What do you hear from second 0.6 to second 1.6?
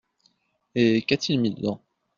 Et qu’a-t-il mis